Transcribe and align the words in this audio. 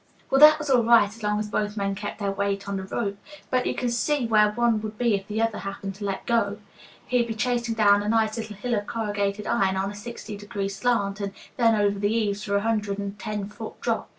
"Well, 0.31 0.41
that 0.41 0.57
was 0.57 0.71
all 0.71 0.81
right 0.83 1.07
as 1.07 1.21
long 1.21 1.37
as 1.39 1.51
both 1.51 1.77
men 1.77 1.93
kept 1.93 2.17
their 2.17 2.31
weight 2.31 2.67
on 2.67 2.75
the 2.77 2.81
rope, 2.85 3.19
but 3.51 3.67
you 3.67 3.75
can 3.75 3.91
see 3.91 4.25
where 4.25 4.49
one 4.53 4.81
would 4.81 4.97
be 4.97 5.13
if 5.13 5.27
the 5.27 5.39
other 5.43 5.59
happened 5.59 5.93
to 5.93 6.05
let 6.05 6.25
go. 6.25 6.57
He'd 7.05 7.27
be 7.27 7.35
chasing 7.35 7.75
down 7.75 8.01
a 8.01 8.09
nice 8.09 8.35
little 8.35 8.55
hill 8.55 8.73
of 8.73 8.87
corrugated 8.87 9.45
iron 9.45 9.75
on 9.77 9.91
a 9.91 9.95
sixty 9.95 10.35
degree 10.35 10.69
slant, 10.69 11.19
and 11.21 11.33
then 11.55 11.75
over 11.79 11.99
the 11.99 12.11
eaves 12.11 12.43
for 12.43 12.55
a 12.55 12.61
hundred 12.61 12.97
and 12.97 13.19
ten 13.19 13.47
foot 13.47 13.79
drop. 13.79 14.09